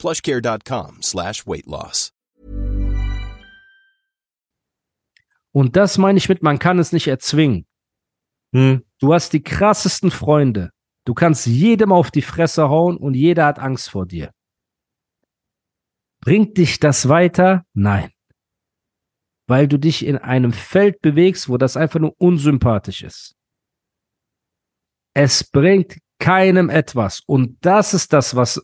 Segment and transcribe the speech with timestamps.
[0.00, 2.12] plushcare.com slash weight loss.
[5.52, 7.66] Und das meine ich mit, man kann es nicht erzwingen.
[8.54, 8.84] Hm.
[8.98, 10.70] Du hast die krassesten Freunde.
[11.04, 14.32] Du kannst jedem auf die Fresse hauen und jeder hat Angst vor dir.
[16.20, 17.64] Bringt dich das weiter?
[17.72, 18.10] Nein.
[19.46, 23.34] Weil du dich in einem Feld bewegst, wo das einfach nur unsympathisch ist.
[25.14, 27.22] Es bringt keinem etwas.
[27.26, 28.62] Und das ist das, was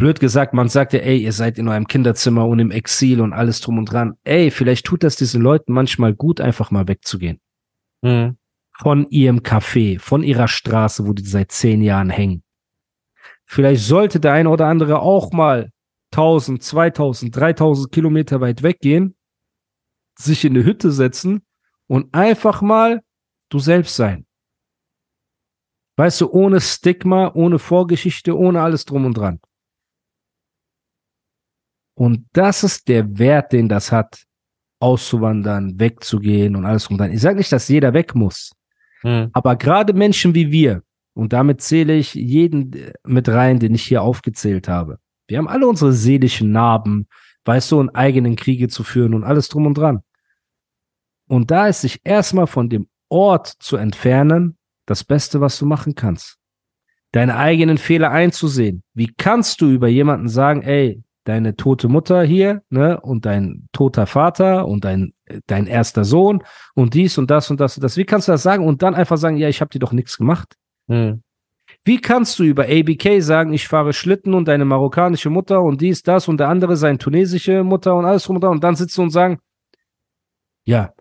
[0.00, 3.34] blöd gesagt, man sagt ja, ey, ihr seid in eurem Kinderzimmer und im Exil und
[3.34, 4.14] alles drum und dran.
[4.24, 7.38] Ey, vielleicht tut das diesen Leuten manchmal gut, einfach mal wegzugehen.
[8.02, 8.38] Hm.
[8.72, 12.42] Von ihrem Café, von ihrer Straße, wo die seit zehn Jahren hängen.
[13.44, 15.70] Vielleicht sollte der eine oder andere auch mal
[16.12, 19.16] 1000, 2000, 3000 Kilometer weit weggehen,
[20.18, 21.42] sich in eine Hütte setzen
[21.88, 23.02] und einfach mal
[23.50, 24.24] du selbst sein.
[25.98, 29.40] Weißt du, ohne Stigma, ohne Vorgeschichte, ohne alles drum und dran.
[32.00, 34.24] Und das ist der Wert, den das hat,
[34.78, 37.12] auszuwandern, wegzugehen und alles drum und dran.
[37.12, 38.52] Ich sage nicht, dass jeder weg muss,
[39.02, 39.28] Hm.
[39.34, 43.82] aber gerade Menschen wie wir, und damit zähle ich jeden äh, mit rein, den ich
[43.82, 44.98] hier aufgezählt habe.
[45.28, 47.06] Wir haben alle unsere seelischen Narben,
[47.44, 50.00] weißt du, und eigenen Kriege zu führen und alles drum und dran.
[51.28, 54.56] Und da ist sich erstmal von dem Ort zu entfernen,
[54.86, 56.38] das Beste, was du machen kannst.
[57.12, 58.84] Deine eigenen Fehler einzusehen.
[58.94, 64.06] Wie kannst du über jemanden sagen, ey, deine tote Mutter hier, ne, und dein toter
[64.06, 65.12] Vater und dein,
[65.46, 66.42] dein erster Sohn
[66.74, 67.96] und dies und das und das und das.
[67.96, 70.18] Wie kannst du das sagen und dann einfach sagen, ja, ich habe dir doch nichts
[70.18, 70.56] gemacht?
[70.88, 71.22] Hm.
[71.84, 76.02] Wie kannst du über ABK sagen, ich fahre Schlitten und deine marokkanische Mutter und dies,
[76.02, 78.98] das und der andere seine tunesische Mutter und alles drum und dran und dann sitzt
[78.98, 79.38] du und sagen,
[80.64, 80.92] ja,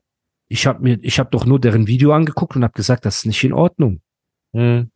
[0.47, 3.25] ich habe mir, ich habe doch nur deren Video angeguckt und habe gesagt, das ist
[3.25, 4.01] nicht in Ordnung.
[4.53, 4.91] Hm.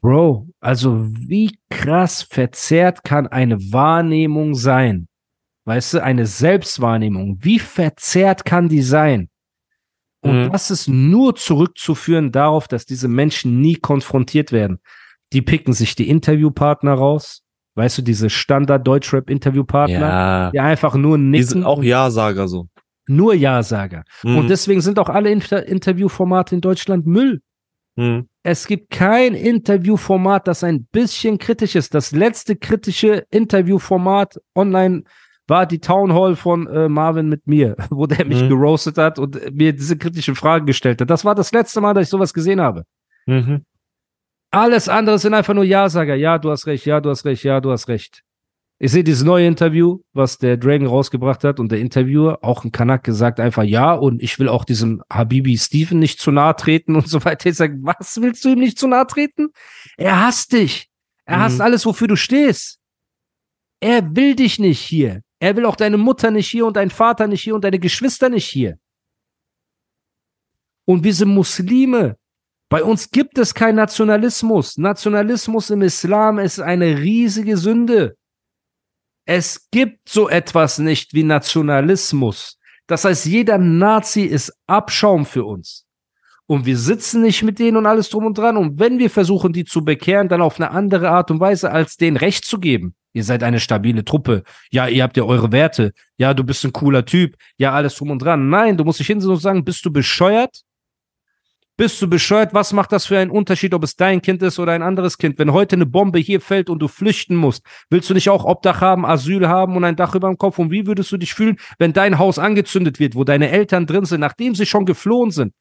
[0.00, 5.08] Bro, also wie krass verzerrt kann eine Wahrnehmung sein?
[5.66, 9.28] Weißt du, eine Selbstwahrnehmung, wie verzerrt kann die sein?
[10.22, 10.52] Und Mhm.
[10.52, 14.78] das ist nur zurückzuführen darauf, dass diese Menschen nie konfrontiert werden.
[15.32, 17.42] Die picken sich die Interviewpartner raus.
[17.76, 20.50] Weißt du, diese Standard-Deutschrap-Interviewpartner, Ja.
[20.50, 22.68] die einfach nur Die nicken, sind auch Ja-Sager so.
[23.08, 24.04] nur Ja-Sager.
[24.22, 24.36] Hm.
[24.38, 27.40] Und deswegen sind auch alle Inter Interviewformate in Deutschland Müll.
[27.96, 28.28] Hm.
[28.42, 31.94] Es gibt kein Interviewformat, das ein bisschen kritisch ist.
[31.94, 35.04] Das letzte kritische Interviewformat online
[35.46, 38.48] war die Town Hall von äh, Marvin mit mir, wo der mich Mhm.
[38.48, 41.08] geroastet hat und äh, mir diese kritischen Fragen gestellt hat.
[41.10, 42.84] Das war das letzte Mal, dass ich sowas gesehen habe.
[43.26, 43.62] Mhm.
[44.50, 46.14] Alles andere sind einfach nur Ja-Sager.
[46.14, 48.23] Ja, du hast recht, ja, du hast recht, ja, du hast recht.
[48.80, 52.72] Ich sehe dieses neue Interview, was der Dragon rausgebracht hat und der Interviewer, auch ein
[52.72, 56.96] Kanak, gesagt einfach ja und ich will auch diesem Habibi Steven nicht zu nahe treten
[56.96, 57.48] und so weiter.
[57.48, 59.48] Ich sage, was willst du ihm nicht zu nahe treten?
[59.96, 60.90] Er hasst dich.
[61.24, 61.42] Er Mhm.
[61.42, 62.78] hasst alles, wofür du stehst.
[63.80, 65.22] Er will dich nicht hier.
[65.38, 68.28] Er will auch deine Mutter nicht hier und deinen Vater nicht hier und deine Geschwister
[68.28, 68.78] nicht hier.
[70.86, 72.16] Und wir sind Muslime.
[72.68, 74.78] Bei uns gibt es keinen Nationalismus.
[74.78, 78.16] Nationalismus im Islam ist eine riesige Sünde.
[79.26, 82.58] Es gibt so etwas nicht wie Nationalismus.
[82.86, 85.86] Das heißt, jeder Nazi ist Abschaum für uns.
[86.46, 88.58] Und wir sitzen nicht mit denen und alles drum und dran.
[88.58, 91.96] Und wenn wir versuchen, die zu bekehren, dann auf eine andere Art und Weise, als
[91.96, 92.94] denen Recht zu geben.
[93.14, 94.42] Ihr seid eine stabile Truppe.
[94.70, 95.92] Ja, ihr habt ja eure Werte.
[96.18, 97.36] Ja, du bist ein cooler Typ.
[97.56, 98.50] Ja, alles drum und dran.
[98.50, 100.62] Nein, du musst dich hinsetzen und sagen, bist du bescheuert?
[101.76, 102.54] Bist du bescheuert?
[102.54, 105.40] Was macht das für einen Unterschied, ob es dein Kind ist oder ein anderes Kind?
[105.40, 108.80] Wenn heute eine Bombe hier fällt und du flüchten musst, willst du nicht auch Obdach
[108.80, 110.60] haben, Asyl haben und ein Dach über dem Kopf?
[110.60, 114.04] Und wie würdest du dich fühlen, wenn dein Haus angezündet wird, wo deine Eltern drin
[114.04, 115.52] sind, nachdem sie schon geflohen sind?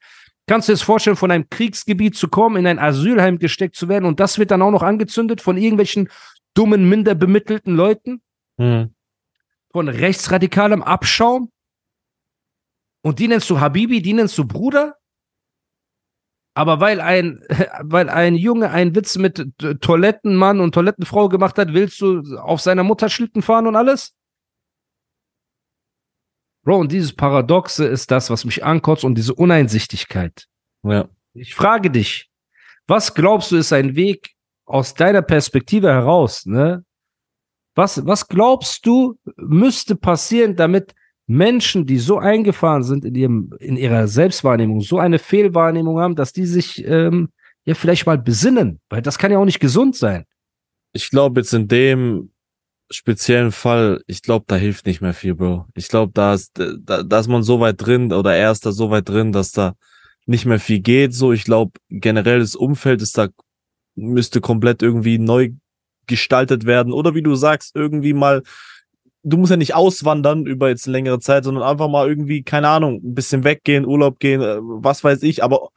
[0.46, 3.90] Kannst du dir das vorstellen, von einem Kriegsgebiet zu kommen, in ein Asylheim gesteckt zu
[3.90, 6.10] werden und das wird dann auch noch angezündet von irgendwelchen
[6.54, 8.22] dummen, minder bemittelten Leuten?
[8.60, 8.94] Hm.
[9.72, 11.50] Von rechtsradikalem Abschaum?
[13.02, 14.96] Und die nennst du Habibi, die nennst du Bruder?
[16.56, 17.42] Aber weil ein,
[17.82, 19.48] weil ein Junge einen Witz mit
[19.82, 24.16] Toilettenmann und Toilettenfrau gemacht hat, willst du auf seiner Mutter Schlitten fahren und alles?
[26.64, 30.48] Bro, und dieses Paradoxe ist das, was mich ankotzt und diese Uneinsichtigkeit.
[30.84, 31.10] Ja.
[31.34, 32.30] Ich frage dich,
[32.88, 34.34] was glaubst du ist ein Weg
[34.66, 36.86] aus deiner Perspektive heraus, ne?
[37.76, 40.94] Was, was glaubst du, müsste passieren, damit
[41.26, 46.34] Menschen, die so eingefahren sind in, ihrem, in ihrer Selbstwahrnehmung, so eine Fehlwahrnehmung haben, dass
[46.34, 47.30] die sich ähm,
[47.66, 48.82] ja vielleicht mal besinnen?
[48.90, 50.26] Weil das kann ja auch nicht gesund sein.
[50.92, 52.32] Ich glaube jetzt in dem
[52.92, 55.66] speziellen Fall, ich glaube, da hilft nicht mehr viel, Bro.
[55.76, 58.72] Ich glaube, da ist, da, da ist man so weit drin oder er ist da
[58.72, 59.74] so weit drin, dass da
[60.26, 61.14] nicht mehr viel geht.
[61.14, 63.30] So, ich glaube, generell das Umfeld ist da,
[63.96, 65.52] müsste komplett irgendwie neu
[66.08, 66.94] gestaltet werden.
[66.94, 68.44] Oder wie du sagst, irgendwie mal,
[69.24, 73.02] du musst ja nicht auswandern über jetzt längere Zeit, sondern einfach mal irgendwie, keine Ahnung,
[73.04, 75.70] ein bisschen weggehen, Urlaub gehen, äh, was weiß ich, aber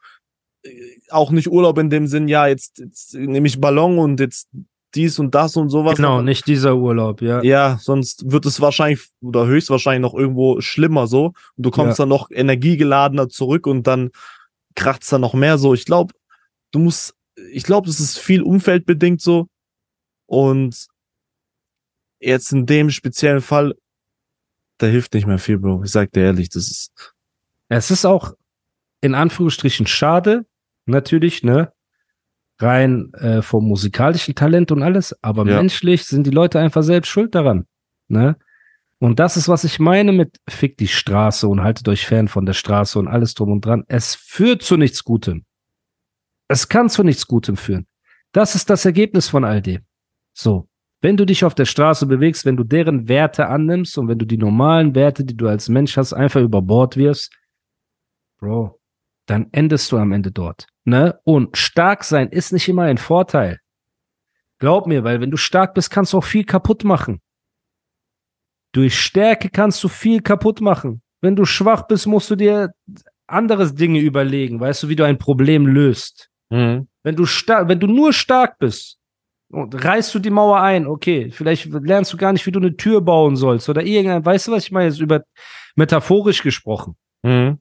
[0.65, 0.71] äh,
[1.11, 4.49] auch nicht Urlaub in dem Sinn, ja, jetzt, jetzt nehme ich Ballon und jetzt
[4.95, 5.97] dies und das und sowas.
[5.97, 7.43] Genau, nicht dieser Urlaub, ja.
[7.43, 11.27] Ja, sonst wird es wahrscheinlich oder höchstwahrscheinlich noch irgendwo schlimmer so.
[11.57, 12.03] Und du kommst ja.
[12.03, 14.11] dann noch energiegeladener zurück und dann
[14.75, 15.75] kracht's dann noch mehr so.
[15.75, 16.15] Ich glaube,
[16.73, 17.15] du musst,
[17.53, 19.49] ich glaube, das ist viel umfeldbedingt so.
[20.27, 20.89] Und
[22.19, 23.75] jetzt in dem speziellen Fall,
[24.79, 25.85] da hilft nicht mehr viel, Bro.
[25.85, 27.15] Ich sag dir ehrlich, das ist.
[27.69, 28.35] Es ist auch
[29.01, 30.47] in Anführungsstrichen schade,
[30.87, 31.73] natürlich, ne?
[32.59, 35.57] rein äh, vom musikalischen Talent und alles, aber ja.
[35.57, 37.67] menschlich sind die Leute einfach selbst schuld daran.
[38.09, 38.37] Ne?
[38.99, 42.47] Und das ist, was ich meine mit Fick die Straße und haltet euch fern von
[42.47, 43.85] der Straße und alles drum und dran.
[43.89, 45.45] Es führt zu nichts Gutem.
[46.49, 47.87] Es kann zu nichts Gutem führen.
[48.33, 49.83] Das ist das Ergebnis von all dem.
[50.33, 50.69] So.
[51.07, 54.27] Wenn du dich auf der Straße bewegst, wenn du deren Werte annimmst und wenn du
[54.27, 57.33] die normalen Werte, die du als Mensch hast, einfach über Bord wirfst,
[58.41, 58.81] Bro,
[59.27, 60.67] dann endest du am Ende dort.
[60.83, 61.17] Ne?
[61.23, 63.61] Und stark sein ist nicht immer ein Vorteil.
[64.59, 67.21] Glaub mir, weil wenn du stark bist, kannst du auch viel kaputt machen.
[68.73, 71.03] Durch Stärke kannst du viel kaputt machen.
[71.21, 72.75] Wenn du schwach bist, musst du dir
[73.29, 76.33] anderes Dinge überlegen, weißt du, wie du ein Problem löst.
[76.51, 76.89] Mhm.
[77.05, 78.99] Wenn du stark, wenn du nur stark bist,
[79.51, 82.77] und reißt du die Mauer ein, okay, vielleicht lernst du gar nicht, wie du eine
[82.77, 85.23] Tür bauen sollst oder irgendein, weißt du, was ich meine, jetzt über
[85.77, 86.97] metaphorisch gesprochen.
[87.23, 87.59] Mhm.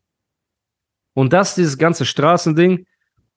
[1.13, 2.85] Und das, dieses ganze Straßending.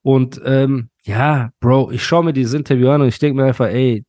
[0.03, 3.67] Und ähm, ja, Bro, ich schaue mir dieses Interview an und ich denke mir einfach,
[3.67, 4.05] ey,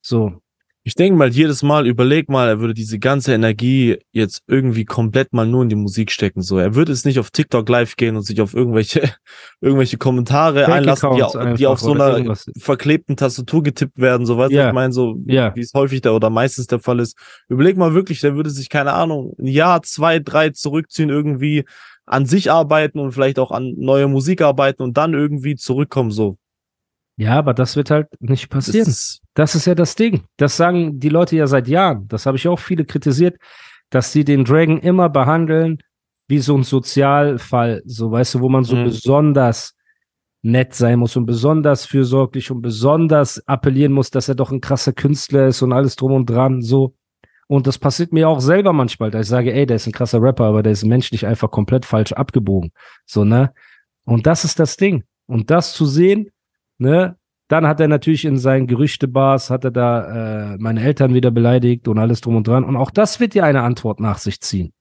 [0.00, 0.40] so.
[0.82, 5.34] Ich denke mal, jedes Mal, überleg mal, er würde diese ganze Energie jetzt irgendwie komplett
[5.34, 6.40] mal nur in die Musik stecken.
[6.40, 9.02] So, er würde es nicht auf TikTok live gehen und sich auf irgendwelche,
[9.60, 12.50] irgendwelche Kommentare Fake einlassen, die, auf, die auf so einer irgendwas.
[12.56, 14.24] verklebten Tastatur getippt werden.
[14.24, 15.54] So, weißt du, ich meine, so, ja.
[15.54, 17.14] wie es häufig da oder meistens der Fall ist.
[17.48, 21.64] Überleg mal wirklich, der würde sich, keine Ahnung, ein Jahr, zwei, drei zurückziehen, irgendwie
[22.06, 26.38] an sich arbeiten und vielleicht auch an neue Musik arbeiten und dann irgendwie zurückkommen so.
[27.20, 28.86] Ja, aber das wird halt nicht passieren.
[28.86, 30.24] Das, das ist ja das Ding.
[30.38, 32.08] Das sagen die Leute ja seit Jahren.
[32.08, 33.36] Das habe ich auch viele kritisiert,
[33.90, 35.82] dass sie den Dragon immer behandeln
[36.28, 38.84] wie so ein Sozialfall, so weißt du, wo man so mhm.
[38.84, 39.74] besonders
[40.40, 44.94] nett sein muss und besonders fürsorglich und besonders appellieren muss, dass er doch ein krasser
[44.94, 46.94] Künstler ist und alles drum und dran, so.
[47.48, 50.22] Und das passiert mir auch selber manchmal, da ich sage, ey, der ist ein krasser
[50.22, 52.72] Rapper, aber der ist menschlich einfach komplett falsch abgebogen.
[53.04, 53.52] So, ne?
[54.04, 55.04] Und das ist das Ding.
[55.26, 56.30] Und das zu sehen,
[56.80, 57.16] ne?
[57.48, 61.88] Dann hat er natürlich in seinen Gerüchtebars, hat er da äh, meine Eltern wieder beleidigt
[61.88, 62.62] und alles drum und dran.
[62.62, 64.72] Und auch das wird ja eine Antwort nach sich ziehen.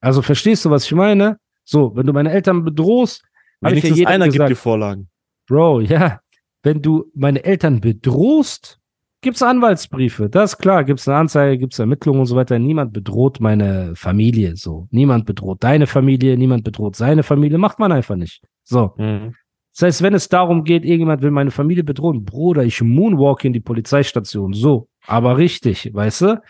[0.00, 1.38] Also verstehst du, was ich meine?
[1.64, 3.22] So, wenn du meine Eltern bedrohst,
[3.60, 5.08] Wenigstens ja einer gesagt, gibt die Vorlagen.
[5.46, 6.20] Bro, ja,
[6.62, 8.80] wenn du meine Eltern bedrohst,
[9.24, 10.28] Gibt es Anwaltsbriefe?
[10.28, 10.84] Das ist klar.
[10.84, 12.58] Gibt es eine Anzeige, gibt es Ermittlungen und so weiter.
[12.58, 14.86] Niemand bedroht meine Familie so.
[14.90, 17.56] Niemand bedroht deine Familie, niemand bedroht seine Familie.
[17.56, 18.42] Macht man einfach nicht.
[18.64, 18.92] So.
[18.98, 19.34] Mhm.
[19.74, 23.52] Das heißt, wenn es darum geht, irgendjemand will meine Familie bedrohen, Bruder, ich moonwalk in
[23.52, 24.52] die Polizeistation.
[24.52, 24.88] So.
[25.06, 26.42] Aber richtig, weißt du?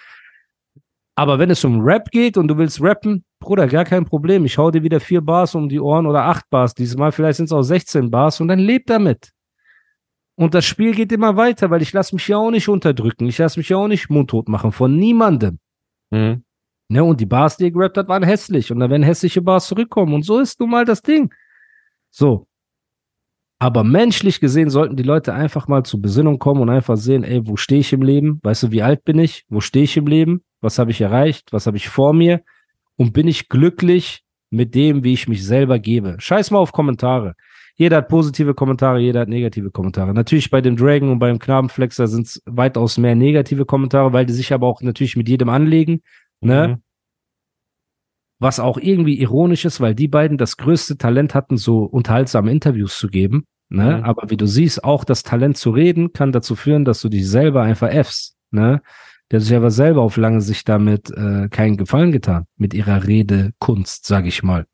[1.16, 4.44] Aber wenn es um Rap geht und du willst rappen, Bruder, gar kein Problem.
[4.44, 7.12] Ich hau dir wieder vier Bars um die Ohren oder acht Bars diesmal.
[7.12, 9.32] Vielleicht sind es auch 16 Bars und dann leb damit.
[10.36, 13.26] Und das Spiel geht immer weiter, weil ich lasse mich ja auch nicht unterdrücken.
[13.28, 15.60] Ich lasse mich ja auch nicht mundtot machen von niemandem.
[16.10, 16.44] Mhm.
[16.88, 18.70] Ne, und die Bars, die er gerappt hat, waren hässlich.
[18.70, 20.12] Und da werden hässliche Bars zurückkommen.
[20.12, 21.32] Und so ist nun mal das Ding.
[22.10, 22.48] So.
[23.64, 27.46] Aber menschlich gesehen sollten die Leute einfach mal zur Besinnung kommen und einfach sehen, ey,
[27.46, 28.38] wo stehe ich im Leben?
[28.42, 29.46] Weißt du, wie alt bin ich?
[29.48, 30.42] Wo stehe ich im Leben?
[30.60, 31.50] Was habe ich erreicht?
[31.50, 32.42] Was habe ich vor mir?
[32.96, 36.16] Und bin ich glücklich mit dem, wie ich mich selber gebe?
[36.18, 37.36] Scheiß mal auf Kommentare.
[37.74, 40.12] Jeder hat positive Kommentare, jeder hat negative Kommentare.
[40.12, 44.34] Natürlich bei dem Dragon und beim Knabenflexer sind es weitaus mehr negative Kommentare, weil die
[44.34, 46.02] sich aber auch natürlich mit jedem anlegen.
[46.42, 46.68] Ne?
[46.68, 46.82] Mhm.
[48.40, 52.98] Was auch irgendwie ironisch ist, weil die beiden das größte Talent hatten, so unterhaltsame Interviews
[52.98, 53.46] zu geben.
[53.68, 53.98] Ne?
[53.98, 54.04] Mhm.
[54.04, 57.28] Aber wie du siehst, auch das Talent zu reden kann dazu führen, dass du dich
[57.28, 58.36] selber einfach effst.
[58.50, 58.82] Ne?
[59.30, 64.06] Der sich aber selber auf lange Sicht damit äh, keinen Gefallen getan, mit ihrer Redekunst,
[64.06, 64.66] sag ich mal.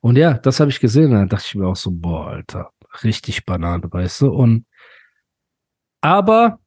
[0.00, 1.10] Und ja, das habe ich gesehen.
[1.10, 2.70] dann dachte ich mir auch so, boah, Alter,
[3.02, 4.30] richtig Banane, weißt du?
[4.32, 4.64] Und
[6.00, 6.60] aber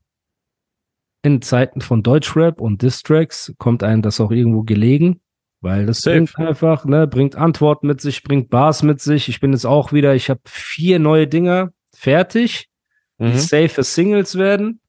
[1.23, 5.21] in Zeiten von Deutschrap und Distracks kommt einem das auch irgendwo gelegen,
[5.63, 6.17] weil das Safe.
[6.17, 9.29] bringt einfach, ne, bringt Antworten mit sich, bringt Bars mit sich.
[9.29, 12.69] Ich bin jetzt auch wieder, ich habe vier neue Dinger fertig,
[13.19, 13.37] die Mhm.
[13.37, 14.79] safe Singles werden.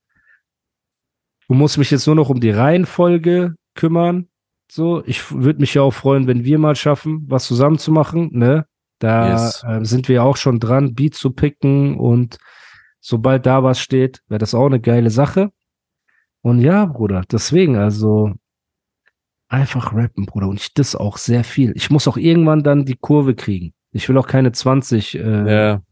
[1.49, 4.29] Du musst mich jetzt nur noch um die Reihenfolge kümmern.
[4.71, 8.31] So, ich würde mich ja auch freuen, wenn wir mal schaffen, was zusammen zu machen,
[8.33, 8.67] ne?
[8.99, 9.63] Da Yes.
[9.69, 12.39] äh, sind wir auch schon dran, Beat zu picken und
[13.01, 15.51] sobald da was steht, wäre das auch eine geile Sache.
[16.41, 18.33] Und ja, Bruder, deswegen, also
[19.55, 20.49] einfach rappen, Bruder.
[20.49, 21.73] Und ich das auch sehr viel.
[21.77, 23.73] Ich muss auch irgendwann dann die Kurve kriegen.
[23.93, 25.83] Ich will auch keine 20 äh, Ja.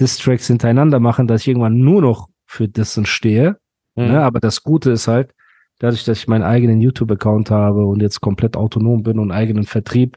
[0.00, 3.56] Distracks hintereinander machen, dass ich irgendwann nur noch für Dissen stehe.
[3.96, 4.08] Mhm.
[4.08, 4.22] Ne?
[4.22, 5.34] Aber das Gute ist halt,
[5.78, 10.16] dadurch, dass ich meinen eigenen YouTube-Account habe und jetzt komplett autonom bin und eigenen Vertrieb,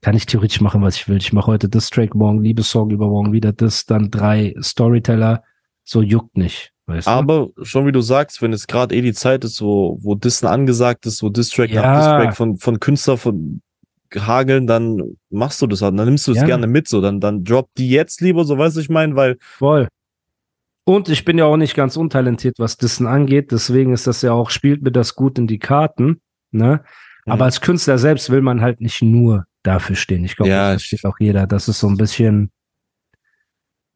[0.00, 1.18] kann ich theoretisch machen, was ich will.
[1.18, 5.44] Ich mache heute Distrack, morgen Liebessong, übermorgen wieder das, dann drei Storyteller.
[5.84, 6.71] So juckt nicht.
[6.86, 7.10] Weißt du?
[7.10, 10.46] Aber schon wie du sagst, wenn es gerade eh die Zeit ist, wo, wo Dissen
[10.46, 11.82] angesagt ist, wo Distrack Ja.
[11.82, 13.62] nach Distrack von, von Künstler von
[14.14, 15.98] hageln, dann machst du das halt.
[15.98, 16.44] Dann nimmst du es Ja.
[16.46, 17.00] gerne mit, so.
[17.00, 19.88] Dann, dann drop die jetzt lieber, so weißt du, ich meine, weil, Voll.
[20.84, 23.52] Und ich bin ja auch nicht ganz untalentiert, was Dissen angeht.
[23.52, 26.20] Deswegen ist das ja auch, spielt mir das gut in die Karten.
[26.50, 26.82] Ne?
[27.24, 27.42] Aber Mhm.
[27.42, 30.24] als Künstler selbst will man halt nicht nur dafür stehen.
[30.24, 31.46] Ich glaube, Ja, das versteht auch jeder.
[31.46, 32.50] Das ist so ein bisschen,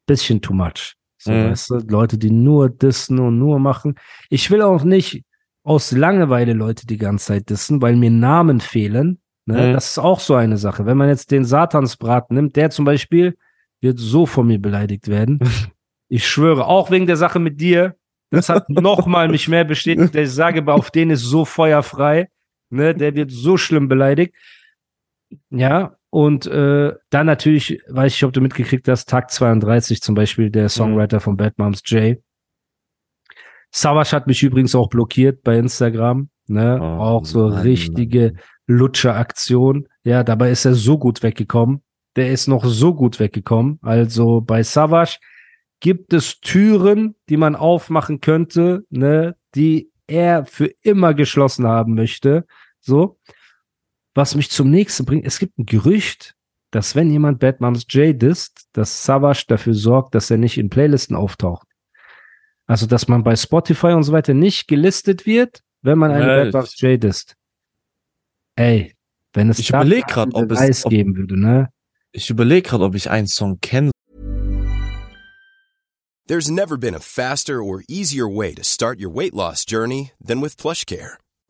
[0.05, 0.93] bisschen too much.
[1.27, 1.49] So, Mhm.
[1.51, 3.95] weißt du, Leute, die nur dissen und nur machen.
[4.29, 5.23] Ich will auch nicht
[5.63, 9.19] aus Langeweile Leute die ganze Zeit dissen, weil mir Namen fehlen.
[9.45, 9.67] Ne?
[9.67, 9.73] Mhm.
[9.73, 10.85] Das ist auch so eine Sache.
[10.85, 13.37] Wenn man jetzt den Satansbraten nimmt, der zum Beispiel
[13.81, 15.39] wird so von mir beleidigt werden.
[16.09, 17.97] Ich schwöre, auch wegen der Sache mit dir.
[18.29, 22.29] Das hat nochmal mich mehr bestätigt, ich sage, aber auf den ist so feuerfrei.
[22.69, 24.33] Ne, der wird so schlimm beleidigt.
[25.49, 30.49] Ja, und äh, dann natürlich, weiß ich, ob du mitgekriegt hast, Tag 32 zum Beispiel,
[30.49, 32.17] der Songwriter von Bad Moms J.
[33.71, 36.29] Savage hat mich übrigens auch blockiert bei Instagram.
[36.47, 36.79] Ne?
[36.81, 38.35] Oh, auch so Mann, richtige
[38.67, 39.87] Lutscher-Aktion.
[40.03, 41.83] Ja, dabei ist er so gut weggekommen.
[42.15, 43.79] Der ist noch so gut weggekommen.
[43.81, 45.17] Also bei Savage
[45.81, 52.45] gibt es Türen, die man aufmachen könnte, ne, die er für immer geschlossen haben möchte.
[52.79, 53.19] So.
[54.17, 56.33] Was mich zum nächsten bringt, es gibt ein Gerücht,
[56.71, 60.71] dass wenn jemand Bad Moms J disst, dass Savage dafür sorgt, dass er nicht in
[60.71, 61.67] Playlisten auftaucht.
[62.65, 66.51] Also, dass man bei Spotify und so weiter nicht gelistet wird, wenn man einen Bad
[66.51, 67.35] Moms J disst.
[68.55, 68.95] Ey,
[69.33, 71.69] wenn es Ich da überleg einen grad, ob es- ob- geben würde, ne?
[72.11, 73.91] ich überlege gerade, ob ich einen Song kenne.
[76.27, 80.41] There's never been a faster or easier way to start your weight loss journey than
[80.41, 81.17] with PlushCare.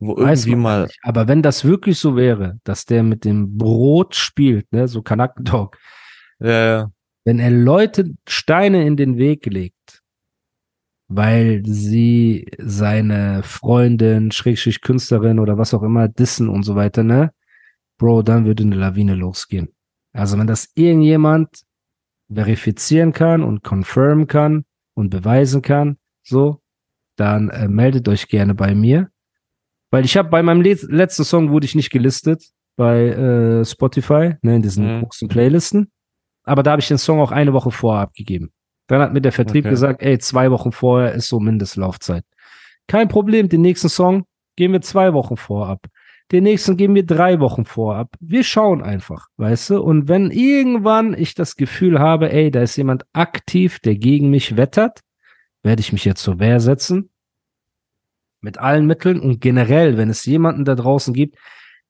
[0.00, 0.82] Wo Weiß irgendwie mal.
[0.84, 0.98] nicht.
[1.02, 5.76] Aber wenn das wirklich so wäre, dass der mit dem Brot spielt, ne, so Kanakendog,
[6.40, 6.90] ja.
[7.24, 10.02] wenn er Leute Steine in den Weg legt,
[11.08, 17.32] weil sie seine Freundin, Schrägstrich Künstlerin oder was auch immer dissen und so weiter, ne?
[17.96, 19.74] Bro, dann würde eine Lawine losgehen.
[20.12, 21.62] Also wenn das irgendjemand
[22.32, 24.64] verifizieren kann und confirmen kann
[24.94, 26.60] und beweisen kann, so,
[27.16, 29.10] dann äh, meldet euch gerne bei mir.
[29.90, 32.44] Weil ich habe bei meinem le letzten Song wurde ich nicht gelistet
[32.76, 35.02] bei äh, Spotify, ne, in diesen Mhm.
[35.02, 35.90] großen Playlisten.
[36.44, 38.50] Aber da habe ich den Song auch eine Woche vorher abgegeben.
[38.86, 39.70] Dann hat mir der Vertrieb Okay.
[39.70, 42.24] gesagt, ey, zwei Wochen vorher ist so Mindestlaufzeit.
[42.86, 44.24] Kein Problem, den nächsten Song
[44.56, 45.86] gehen wir zwei Wochen vorab.
[46.32, 48.14] Den nächsten geben wir drei Wochen vorab.
[48.20, 49.82] Wir schauen einfach, weißt du?
[49.82, 54.56] Und wenn irgendwann ich das Gefühl habe, ey, da ist jemand aktiv, der gegen mich
[54.56, 55.00] wettert,
[55.62, 57.10] werde ich mich jetzt zur Wehr setzen.
[58.40, 61.36] Mit allen Mitteln und generell, wenn es jemanden da draußen gibt,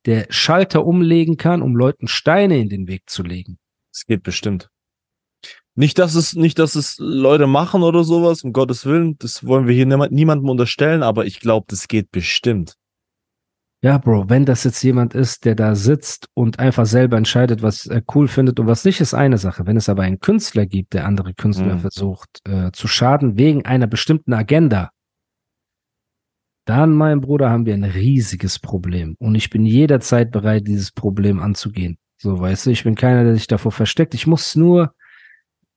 [0.06, 3.58] der Schalter umlegen kann, um Leuten Steine in den Weg zu legen.
[3.92, 4.70] Es geht bestimmt.
[5.74, 9.16] Nicht, dass es, nicht, dass es Leute machen oder sowas, um Gottes Willen.
[9.18, 12.74] Das wollen wir hier niemand, niemandem unterstellen, aber ich glaube, das geht bestimmt.
[13.80, 17.86] Ja, Bro, wenn das jetzt jemand ist, der da sitzt und einfach selber entscheidet, was
[17.86, 19.66] er cool findet und was nicht, ist eine Sache.
[19.66, 21.80] Wenn es aber einen Künstler gibt, der andere Künstler Mhm.
[21.80, 24.90] versucht äh, zu schaden wegen einer bestimmten Agenda,
[26.68, 29.16] dann, mein Bruder, haben wir ein riesiges Problem.
[29.18, 31.98] Und ich bin jederzeit bereit, dieses Problem anzugehen.
[32.18, 34.12] So, weißt du, ich bin keiner, der sich davor versteckt.
[34.14, 34.92] Ich muss nur,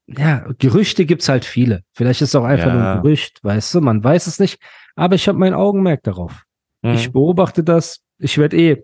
[0.07, 1.83] ja, Gerüchte gibt's halt viele.
[1.93, 2.95] Vielleicht ist es auch einfach nur Ja.
[2.95, 4.59] ein Gerücht, weißt du, man weiß es nicht.
[4.95, 6.43] Aber ich habe mein Augenmerk darauf.
[6.81, 6.91] Mhm.
[6.93, 8.01] Ich beobachte das.
[8.17, 8.83] Ich werde eh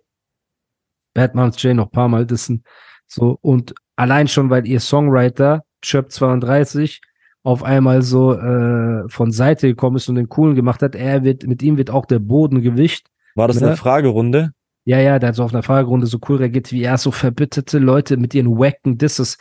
[1.14, 2.64] Batman's Jay noch ein paar Mal dissen.
[3.08, 7.02] So, und allein schon, weil ihr Songwriter, Chirp 32,
[7.48, 11.48] auf einmal so äh, von Seite gekommen ist und den coolen gemacht hat, er wird,
[11.48, 13.08] mit ihm wird auch der Boden gewischt.
[13.36, 13.68] War das Ne?
[13.68, 14.52] eine Fragerunde?
[14.84, 17.80] Ja, ja, der hat so auf einer Fragerunde so cool reagiert, wie er so verbitterte
[17.80, 19.38] Leute mit ihren wacken Disses.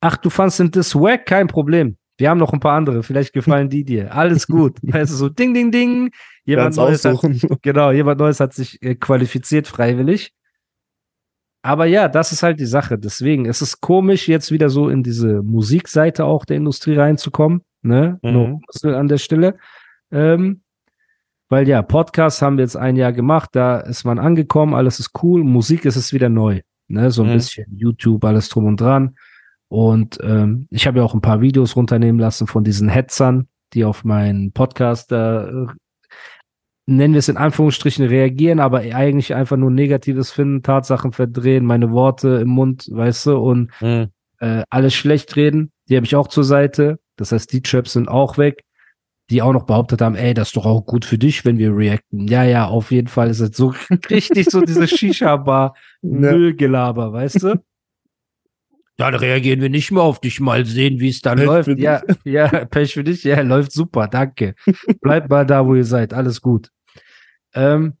[0.00, 1.26] Ach, du fandst den Diss wack?
[1.26, 1.96] Kein Problem.
[2.16, 3.02] Wir haben noch ein paar andere.
[3.02, 4.14] Vielleicht gefallen die dir.
[4.14, 4.78] Alles gut.
[4.82, 6.10] weißt du, so ding, ding, ding.
[6.44, 7.18] Jemand Neues hat.
[7.62, 10.30] Genau, jemand Neues hat sich äh, qualifiziert freiwillig.
[11.62, 12.98] Aber ja, das ist halt die Sache.
[12.98, 17.62] Deswegen ist es komisch, jetzt wieder so in diese Musikseite auch der Industrie reinzukommen.
[17.82, 18.18] Ne?
[18.22, 18.60] Mhm.
[18.82, 19.56] Nur an der Stelle.
[20.10, 20.62] Ähm,
[21.48, 25.10] weil ja, Podcast haben wir jetzt ein Jahr gemacht, da ist man angekommen, alles ist
[25.22, 25.42] cool.
[25.44, 26.60] Musik ist es wieder neu.
[26.88, 27.10] Ne?
[27.10, 27.34] So ein Mhm.
[27.34, 29.16] bisschen YouTube, alles drum und dran.
[29.68, 33.84] Und ähm, ich habe ja auch ein paar Videos runternehmen lassen von diesen Hetzern, die
[33.84, 35.66] auf meinen Podcast da äh,
[36.88, 41.90] nennen wir es in Anführungsstrichen reagieren, aber eigentlich einfach nur Negatives finden, Tatsachen verdrehen, meine
[41.92, 44.08] Worte im Mund, weißt du, und Mhm.
[44.40, 45.70] äh, alles schlecht reden.
[45.88, 46.98] Die habe ich auch zur Seite.
[47.16, 48.64] Das heißt, die Traps sind auch weg,
[49.30, 51.76] die auch noch behauptet haben, ey, das ist doch auch gut für dich, wenn wir
[51.76, 52.26] reacten.
[52.28, 53.74] Ja, ja, auf jeden Fall ist es so
[54.10, 57.62] richtig so diese Shisha-Bar Müllgelaber, weißt du?
[58.96, 61.68] Dann reagieren wir nicht mehr auf dich, mal sehen, wie es dann Pech läuft.
[61.78, 63.22] Ja, ja, Pech für dich.
[63.22, 64.54] Ja, läuft super, danke.
[65.00, 66.70] Bleibt mal da, wo ihr seid, alles gut.
[67.54, 67.94] Ähm,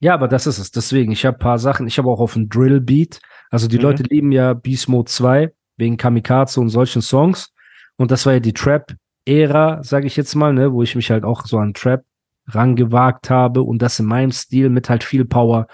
[0.00, 0.70] ja, aber das ist es.
[0.70, 1.86] Deswegen, ich habe paar Sachen.
[1.86, 3.20] Ich habe auch auf einen Drill-Beat.
[3.50, 3.82] Also die Mhm.
[3.82, 7.52] Leute lieben ja Beast Mode 2 wegen Kamikaze und solchen Songs.
[7.96, 11.24] Und das war ja die Trap-Ära, sage ich jetzt mal, ne, wo ich mich halt
[11.24, 12.02] auch so an Trap
[12.48, 15.66] rangewagt habe und das in meinem Stil mit halt viel Power.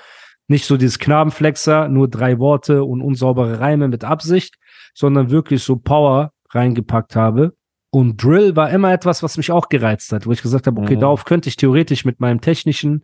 [0.49, 4.57] Nicht so dieses Knabenflexer, nur drei Worte und unsaubere Reime mit Absicht,
[4.95, 7.55] sondern wirklich so Power reingepackt habe.
[7.97, 10.97] Und Drill war immer etwas, was mich auch gereizt hat, wo ich gesagt habe, okay,
[10.97, 11.01] Mhm.
[11.01, 13.03] darauf könnte ich theoretisch mit meinen technischen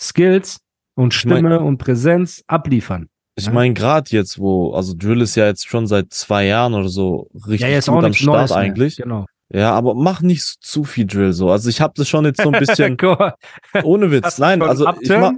[0.00, 0.58] Skills
[0.96, 3.08] und mein- Stimme und Präsenz abliefern.
[3.36, 3.52] Ich Ja.
[3.52, 7.28] meine, gerade jetzt, wo, also Drill ist ja jetzt schon seit zwei Jahren oder so
[7.46, 8.58] richtig ja, gut am Start Neues mehr.
[8.58, 8.96] eigentlich.
[8.96, 9.26] Genau.
[9.54, 11.50] Ja, aber mach nicht zu viel Drill so.
[11.50, 12.96] Also ich habe das schon jetzt so ein bisschen
[13.84, 14.38] ohne Witz.
[14.38, 15.32] Nein, also ich mach,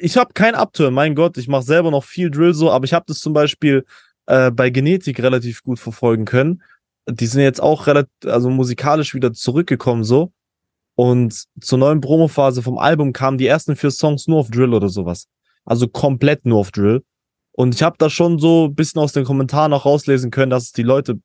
[0.00, 2.94] ich habe kein Upturn, mein Gott, ich mache selber noch viel Drill so, aber ich
[2.94, 3.84] habe das zum Beispiel
[4.26, 6.62] äh, bei Genetik relativ gut verfolgen können.
[7.08, 10.32] Die sind jetzt auch relativ, also musikalisch wieder zurückgekommen so.
[10.94, 14.88] Und zur neuen Promophase vom Album kamen die ersten vier Songs nur auf Drill oder
[14.88, 15.28] sowas.
[15.64, 17.02] Also komplett nur auf Drill.
[17.52, 20.64] Und ich habe da schon so ein bisschen aus den Kommentaren auch rauslesen können, dass
[20.64, 21.20] es die Leute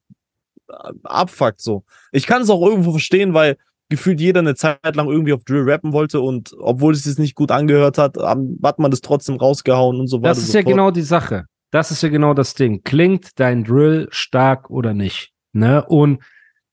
[0.70, 1.84] äh, abfuckt so.
[2.12, 3.58] Ich kann es auch irgendwo verstehen, weil
[3.90, 7.36] gefühlt jeder eine Zeit lang irgendwie auf Drill rappen wollte und obwohl es sich nicht
[7.36, 10.30] gut angehört hat, hat man das trotzdem rausgehauen und so weiter.
[10.30, 10.72] Das ist ja fort.
[10.72, 11.46] genau die Sache.
[11.72, 12.84] Das ist ja genau das Ding.
[12.84, 15.33] Klingt dein Drill stark oder nicht?
[15.54, 15.86] Ne?
[15.86, 16.22] Und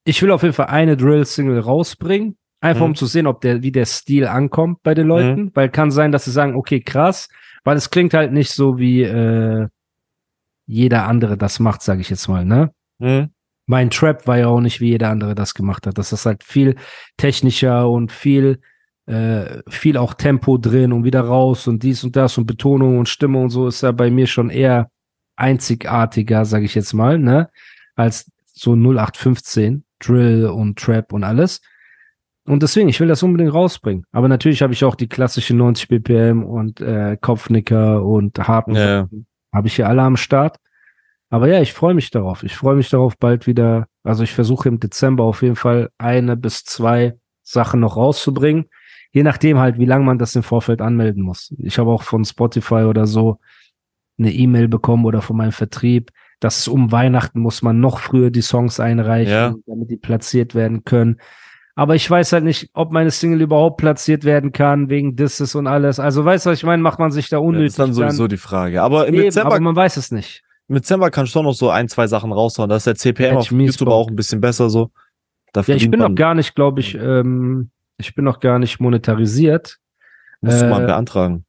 [0.04, 2.90] ich will auf jeden Fall eine Drill-Single rausbringen, einfach Mhm.
[2.90, 6.10] um zu sehen, ob der, wie der Stil ankommt bei den Leuten, weil kann sein,
[6.12, 7.28] dass sie sagen, okay, krass,
[7.64, 9.68] weil es klingt halt nicht so wie äh,
[10.66, 12.70] jeder andere das macht, sage ich jetzt mal, ne?
[12.98, 13.30] Mhm.
[13.66, 15.96] mein Trap war ja auch nicht, wie jeder andere das gemacht hat.
[15.98, 16.74] Das ist halt viel
[17.16, 18.60] technischer und viel,
[19.06, 23.08] äh, viel auch Tempo drin und wieder raus und dies und das und Betonung und
[23.08, 24.90] Stimme und so ist ja bei mir schon eher
[25.36, 27.48] einzigartiger, sage ich jetzt mal, ne,
[27.96, 31.62] als so 0815 Drill und Trap und alles.
[32.46, 34.04] Und deswegen, ich will das unbedingt rausbringen.
[34.12, 38.86] Aber natürlich habe ich auch die klassischen 90 BPM und äh, Kopfnicker und harten Ja,
[38.86, 39.08] ja.
[39.52, 40.58] habe ich hier alle am Start.
[41.30, 42.42] Aber ja, ich freue mich darauf.
[42.42, 43.86] Ich freue mich darauf, bald wieder.
[44.02, 48.66] Also ich versuche im Dezember auf jeden Fall eine bis zwei Sachen noch rauszubringen.
[49.12, 51.54] Je nachdem halt, wie lange man das im Vorfeld anmelden muss.
[51.58, 53.38] Ich habe auch von Spotify oder so
[54.18, 56.10] eine E-Mail bekommen oder von meinem Vertrieb,
[56.40, 59.55] dass um Weihnachten muss man noch früher die Songs einreichen, Ja.
[59.66, 61.18] damit die platziert werden können.
[61.76, 65.66] Aber ich weiß halt nicht, ob meine Single überhaupt platziert werden kann, wegen Disses und
[65.66, 65.98] alles.
[66.00, 67.66] Also weißt du, was ich meine, macht man sich da Ja, unnötig.
[67.68, 68.83] das ist dann sowieso die Frage.
[68.83, 70.42] Aber im Eben, Dezember, aber man weiß es nicht.
[70.68, 72.68] im Dezember kannst du schon noch so ein, zwei Sachen raushauen.
[72.68, 73.94] Da ist der CPM auf YouTube Bock.
[73.94, 74.90] auch ein bisschen besser so.
[75.53, 78.79] Da Ja, ich bin noch gar nicht, glaube ich, ähm, ich bin noch gar nicht
[78.81, 79.79] monetarisiert.
[80.42, 81.44] Musst du mal äh, beantragen.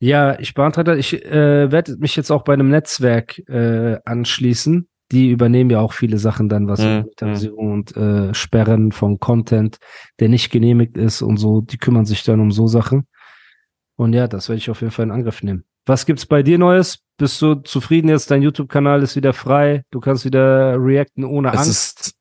[0.00, 4.88] Ja, ich beantrage, ich äh, werde mich jetzt auch bei einem Netzwerk äh, anschließen.
[5.10, 9.78] Die übernehmen ja auch viele Sachen dann, was Mhm, Monetarisierung und äh, Sperren von Content,
[10.20, 11.62] der nicht genehmigt ist und so.
[11.62, 13.06] Die kümmern sich dann um so Sachen.
[13.96, 15.64] Und ja, das werde ich auf jeden Fall in Angriff nehmen.
[15.86, 16.98] Was gibt's bei dir Neues?
[17.16, 18.30] Bist du zufrieden jetzt?
[18.30, 19.82] Dein YouTube-Kanal ist wieder frei.
[19.90, 21.70] Du kannst wieder reacten ohne Es Angst.
[22.00, 22.14] ist,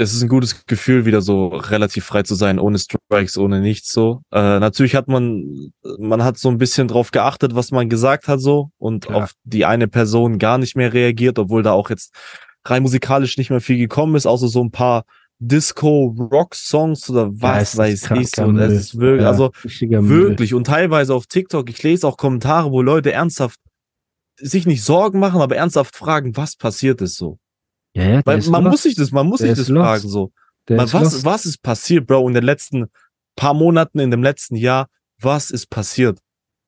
[0.00, 3.92] es ist ein gutes Gefühl, wieder so relativ frei zu sein, ohne Strikes, ohne nichts
[3.92, 4.22] so.
[4.32, 8.40] Äh, natürlich hat man, man hat so ein bisschen drauf geachtet, was man gesagt hat
[8.40, 9.24] so und Klar.
[9.24, 12.14] auf die eine Person gar nicht mehr reagiert, obwohl da auch jetzt
[12.64, 15.04] rein musikalisch nicht mehr viel gekommen ist, außer so ein paar
[15.38, 18.52] Disco-Rock-Songs oder was weiß ich kranker so.
[18.52, 19.50] Das ist wirklich, Ja, also.
[19.64, 20.54] Wirklich.
[20.54, 23.58] Und teilweise auf TikTok, ich lese auch Kommentare, wo Leute ernsthaft
[24.36, 27.38] sich nicht Sorgen machen, aber ernsthaft fragen, was passiert ist so.
[27.94, 28.72] Ja, ja, Weil man lost.
[28.72, 29.84] muss sich das, man muss Der sich das lost.
[29.86, 30.32] fragen so.
[30.68, 31.24] Ist was, lost.
[31.24, 32.86] was ist passiert, Bro, in den letzten
[33.36, 34.88] paar Monaten, in dem letzten Jahr?
[35.20, 36.18] Was ist passiert?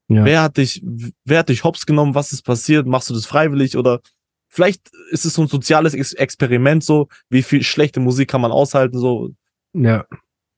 [0.09, 0.25] Ja.
[0.25, 0.83] Wer hat dich,
[1.25, 2.15] wer hat dich hops genommen?
[2.15, 2.87] Was ist passiert?
[2.87, 4.01] Machst du das freiwillig oder
[4.49, 7.09] vielleicht ist es so ein soziales Ex Experiment so?
[7.31, 9.31] Wie viel schlechte Musik kann man aushalten so?
[9.75, 10.05] Ja,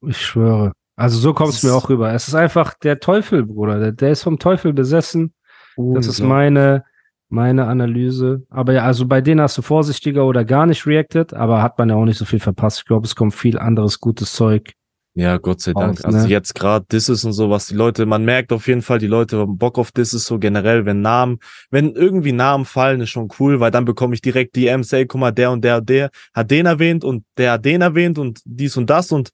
[0.00, 0.72] ich schwöre.
[0.96, 2.12] Also so kommt es mir auch rüber.
[2.12, 3.78] Es ist einfach der Teufel, Bruder.
[3.78, 5.34] Der, der ist vom Teufel besessen.
[5.76, 6.84] Das ist meine,
[7.28, 8.42] meine Analyse.
[8.50, 11.88] Aber ja, also bei denen hast du vorsichtiger oder gar nicht reacted, aber hat man
[11.88, 12.78] ja auch nicht so viel verpasst.
[12.80, 14.72] Ich glaube, es kommt viel anderes gutes Zeug.
[15.16, 16.00] Ja, Gott sei Dank.
[16.00, 16.28] Aus, also ne?
[16.28, 19.38] jetzt gerade Disses und so, was die Leute, man merkt auf jeden Fall, die Leute
[19.38, 21.38] haben Bock auf Disses so generell, wenn Namen,
[21.70, 25.20] wenn irgendwie Namen fallen, ist schon cool, weil dann bekomme ich direkt DMs, ey, guck
[25.20, 28.40] mal, der und der und der hat den erwähnt und der hat den erwähnt und
[28.44, 29.30] dies und das und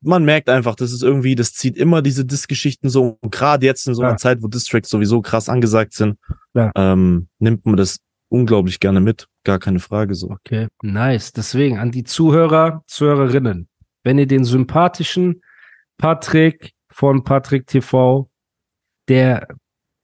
[0.00, 3.86] man merkt einfach, das ist irgendwie, das zieht immer diese Diss-Geschichten so, und gerade jetzt
[3.88, 4.16] in so einer Ja.
[4.16, 6.18] Zeit, wo Distracks sowieso krass angesagt sind,
[6.54, 6.70] Ja.
[6.76, 10.30] ähm, nimmt man das unglaublich gerne mit, gar keine Frage so.
[10.30, 11.32] Okay, nice.
[11.32, 13.68] Deswegen an die Zuhörer, Zuhörerinnen,
[14.04, 15.42] wenn ihr den sympathischen
[15.96, 18.28] Patrick von Patrick TV,
[19.08, 19.48] der,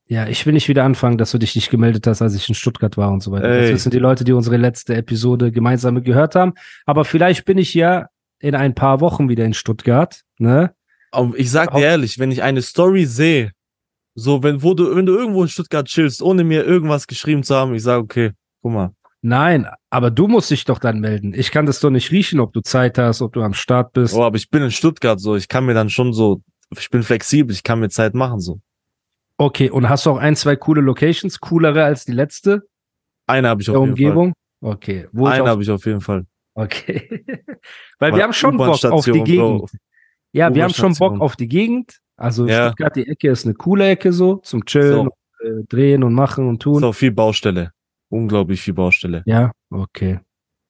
[0.07, 2.55] ja, ich will nicht wieder anfangen, dass du dich nicht gemeldet hast, als ich in
[2.55, 3.47] Stuttgart war und so weiter.
[3.47, 3.73] Das Ey.
[3.73, 6.53] wissen die Leute, die unsere letzte Episode gemeinsam gehört haben.
[6.85, 8.07] Aber vielleicht bin ich ja
[8.39, 10.73] in ein paar Wochen wieder in Stuttgart, ne?
[11.35, 13.51] Ich sag dir ehrlich, wenn ich eine Story sehe,
[14.15, 17.55] so wenn, wo du, wenn du irgendwo in Stuttgart chillst, ohne mir irgendwas geschrieben zu
[17.55, 18.91] haben, ich sage, okay, guck mal.
[19.21, 21.33] Nein, aber du musst dich doch dann melden.
[21.33, 24.13] Ich kann das doch nicht riechen, ob du Zeit hast, ob du am Start bist.
[24.13, 26.41] Oh, aber ich bin in Stuttgart so, ich kann mir dann schon so,
[26.77, 28.59] ich bin flexibel, ich kann mir Zeit machen so.
[29.37, 32.67] Okay, und hast du auch ein, zwei coole Locations, coolere als die letzte
[33.27, 34.33] Eine habe ich der auf jeden Umgebung?
[34.61, 35.41] Okay, wo Fall.
[35.41, 36.25] Eine habe ich auf jeden Fall.
[36.55, 37.23] Okay.
[37.99, 39.59] Weil wir haben schon Bock auf die Gegend.
[39.59, 39.67] Bro.
[40.31, 41.99] Ja, wir haben schon Bock auf die Gegend.
[42.17, 42.67] Also Ja.
[42.67, 45.45] Stuttgart, die Ecke ist eine coole Ecke so, zum Chillen, So.
[45.45, 46.83] äh, drehen und machen und tun.
[46.83, 47.71] Auch viel Baustelle.
[48.09, 49.23] Unglaublich viel Baustelle.
[49.25, 50.19] Ja, okay.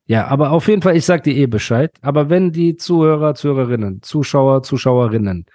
[0.07, 1.91] Ja, aber auf jeden Fall, ich sag dir eh Bescheid.
[2.01, 5.45] Aber wenn die Zuhörer, Zuhörerinnen, Zuschauer, Zuschauerinnen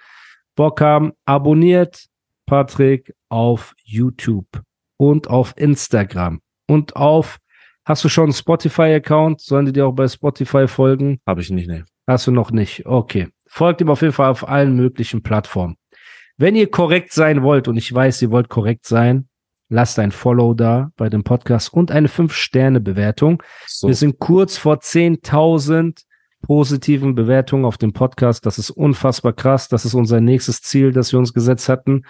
[0.55, 2.05] Bock haben, abonniert
[2.45, 4.47] Patrick auf YouTube
[4.97, 7.37] und auf Instagram und auf,
[7.85, 9.41] hast du schon einen Spotify-Account?
[9.41, 11.19] Sollen die dir auch bei Spotify folgen?
[11.25, 11.85] Habe ich nicht, ne.
[12.07, 12.85] Hast du noch nicht?
[12.85, 13.29] Okay.
[13.47, 15.75] Folgt ihm auf jeden Fall auf allen möglichen Plattformen.
[16.37, 19.27] Wenn ihr korrekt sein wollt, und ich weiß, ihr wollt korrekt sein,
[19.69, 23.41] lasst ein Follow da bei dem Podcast und eine 5-Sterne-Bewertung.
[23.67, 23.87] So.
[23.87, 26.03] Wir sind kurz vor 10.000
[26.41, 28.45] positiven Bewertungen auf dem Podcast.
[28.45, 29.69] Das ist unfassbar krass.
[29.69, 32.05] Das ist unser nächstes Ziel, das wir uns gesetzt hatten.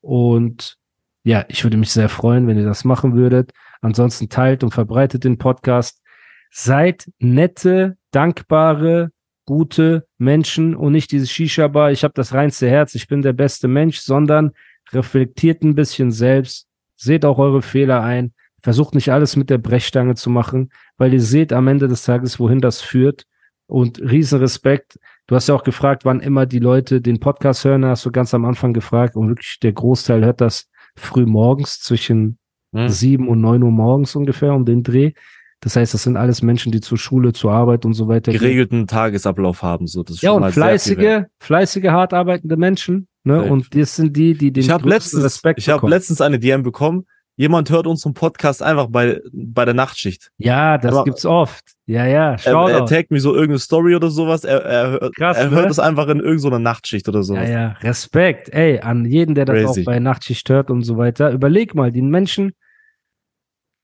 [0.00, 0.76] Und
[1.22, 3.52] ja, ich würde mich sehr freuen, wenn ihr das machen würdet.
[3.80, 6.02] Ansonsten teilt und verbreitet den Podcast.
[6.50, 9.12] Seid nette, dankbare,
[9.46, 11.92] gute Menschen und nicht dieses Shisha-Bar.
[11.92, 14.52] Ich habe das reinste Herz, ich bin der beste Mensch, sondern
[14.92, 16.66] reflektiert ein bisschen selbst.
[16.96, 18.32] Seht auch eure Fehler ein.
[18.62, 22.38] Versucht nicht alles mit der Brechstange zu machen, weil ihr seht am Ende des Tages,
[22.38, 23.26] wohin das führt.
[23.66, 24.98] Und riesen Respekt.
[25.28, 28.34] Du hast ja auch gefragt, wann immer die Leute den Podcast hören, hast du ganz
[28.34, 32.39] am Anfang gefragt und wirklich der Großteil hört das früh morgens zwischen?
[32.72, 35.12] Sieben und neun Uhr morgens ungefähr um den Dreh.
[35.60, 38.40] Das heißt, das sind alles Menschen, die zur Schule, zur Arbeit und so weiter gehen.
[38.40, 40.02] Geregelten Tagesablauf haben, so.
[40.02, 43.08] Das ist Ja, schon und fleißige, fleißige, hart arbeitende Menschen.
[43.24, 43.42] Ne?
[43.42, 46.62] Und das sind die, die den Ich größten letztens, Respekt ich habe letztens eine DM
[46.62, 47.06] bekommen.
[47.36, 50.30] Jemand hört unseren Podcast einfach bei, bei der Nachtschicht.
[50.36, 51.64] Ja, das Aber- gibt's oft.
[51.86, 52.70] Ja, ja, Er, Shoutout.
[52.72, 54.44] er taggt mir so irgendeine Story oder sowas.
[54.44, 55.56] Er, er, hört- Krass, er ne?
[55.56, 57.48] hört es einfach in irgendeiner Nachtschicht oder Ja, sowas.
[57.48, 58.50] ja, Respekt.
[58.52, 59.80] Ey, an jeden, der das Crazy.
[59.80, 61.30] auch bei Nachtschicht hört und so weiter.
[61.32, 62.52] Überleg mal, die Menschen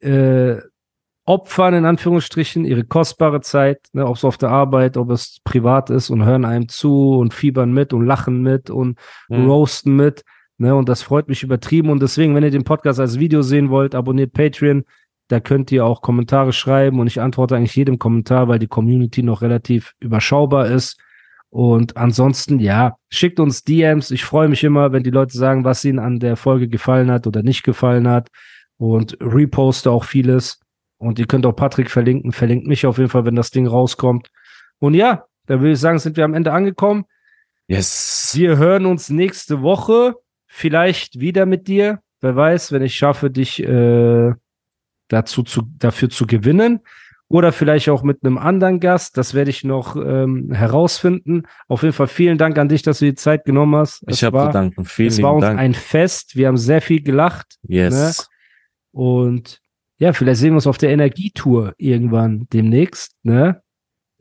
[0.00, 0.56] äh,
[1.24, 5.90] opfern in Anführungsstrichen ihre kostbare Zeit, ne, ob es auf der Arbeit, ob es privat
[5.90, 9.46] ist und hören einem zu und fiebern mit und lachen mit und Hm.
[9.50, 10.22] roasten mit.
[10.58, 11.90] Ne, und das freut mich übertrieben.
[11.90, 14.84] Und deswegen, wenn ihr den Podcast als Video sehen wollt, abonniert Patreon.
[15.28, 19.24] Da könnt ihr auch Kommentare schreiben und ich antworte eigentlich jedem Kommentar, weil die Community
[19.24, 21.00] noch relativ überschaubar ist.
[21.50, 24.10] Und ansonsten, ja, schickt uns DMs.
[24.10, 27.26] Ich freue mich immer, wenn die Leute sagen, was ihnen an der Folge gefallen hat
[27.26, 28.28] oder nicht gefallen hat.
[28.78, 30.60] Und reposte auch vieles.
[30.98, 32.32] Und ihr könnt auch Patrick verlinken.
[32.32, 34.28] Verlinkt mich auf jeden Fall, wenn das Ding rauskommt.
[34.78, 37.04] Und ja, da würde ich sagen, sind wir am Ende angekommen.
[37.68, 38.32] Yes.
[38.34, 40.14] Wir hören uns nächste Woche.
[40.56, 42.00] Vielleicht wieder mit dir.
[42.20, 44.32] Wer weiß, wenn ich schaffe, dich äh,
[45.08, 46.80] dazu zu, dafür zu gewinnen.
[47.28, 49.16] Oder vielleicht auch mit einem anderen Gast.
[49.18, 51.42] Das werde ich noch ähm, herausfinden.
[51.68, 54.02] Auf jeden Fall vielen Dank an dich, dass du die Zeit genommen hast.
[54.08, 54.84] Ich habe zu danken.
[54.84, 55.58] Vielen Es war uns Dank.
[55.58, 56.36] ein Fest.
[56.36, 57.56] Wir haben sehr viel gelacht.
[57.62, 58.28] yes.
[58.92, 59.60] Und
[59.98, 63.12] ja, vielleicht sehen wir uns auf der Energietour irgendwann demnächst.
[63.24, 63.60] Ne?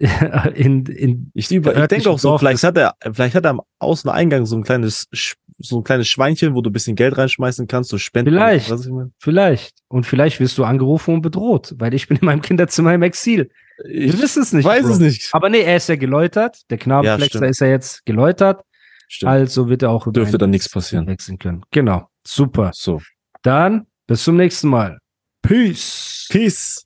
[0.56, 4.46] in, in, Ich, ich denke auch so, vielleicht hat er, vielleicht hat er am Außeneingang
[4.46, 7.90] so ein kleines, Sch- so ein kleines Schweinchen, wo du ein bisschen Geld reinschmeißen kannst,
[7.90, 8.34] so Spenden.
[8.34, 8.70] Vielleicht.
[8.70, 9.12] Was ich meine.
[9.18, 9.76] vielleicht.
[9.88, 13.50] Und vielleicht wirst du angerufen und bedroht, weil ich bin in meinem Kinderzimmer im Exil.
[13.90, 14.66] Ich wissen es nicht.
[14.66, 14.94] weiß Bro.
[14.94, 15.30] es nicht.
[15.34, 16.62] Aber nee, er ist ja geläutert.
[16.70, 17.52] Der Knabenflexer stimmt.
[17.52, 18.64] ist ja jetzt geläutert.
[19.08, 19.30] Stimmt.
[19.32, 21.08] Also wird er auch über Dürfte dann nichts passieren.
[21.08, 21.64] wechseln können.
[21.72, 22.08] Genau.
[22.26, 22.72] Super.
[22.74, 23.02] So.
[23.44, 24.98] Dann bis zum nächsten Mal.
[25.42, 26.28] Peace.
[26.30, 26.86] Peace.